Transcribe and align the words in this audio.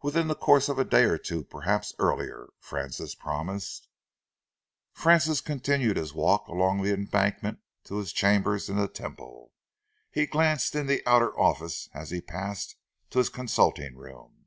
"Within 0.00 0.28
the 0.28 0.34
course 0.34 0.70
of 0.70 0.78
a 0.78 0.84
day 0.86 1.04
or 1.04 1.18
two, 1.18 1.44
perhaps 1.44 1.92
earlier," 1.98 2.48
Francis 2.58 3.14
promised. 3.14 3.86
Francis 4.94 5.42
continued 5.42 5.98
his 5.98 6.14
walk 6.14 6.48
along 6.48 6.80
the 6.80 6.94
Embankment 6.94 7.58
to 7.84 7.98
his 7.98 8.14
chambers 8.14 8.70
in 8.70 8.76
the 8.78 8.88
Temple. 8.88 9.52
He 10.10 10.24
glanced 10.24 10.74
in 10.74 10.86
the 10.86 11.06
outer 11.06 11.38
office 11.38 11.90
as 11.92 12.08
he 12.08 12.22
passed 12.22 12.76
to 13.10 13.18
his 13.18 13.28
consulting 13.28 13.94
room. 13.94 14.46